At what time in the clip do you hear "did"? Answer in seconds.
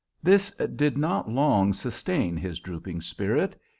0.53-0.97